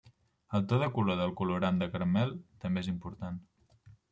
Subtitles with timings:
[0.59, 3.43] El to de color del colorant de caramel també és important.